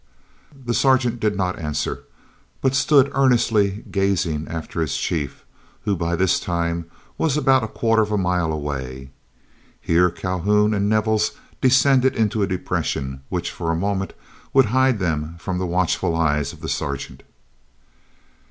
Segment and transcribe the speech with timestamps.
[0.65, 2.05] The Sergeant did not answer,
[2.59, 5.45] but stood earnestly gazing after his chief,
[5.83, 6.89] who by this time
[7.19, 9.11] was about a quarter of a mile away.
[9.79, 14.13] Here Calhoun and Nevels descended into a depression, which for a moment
[14.53, 17.21] would hide them from the watchful eyes of the Sergeant.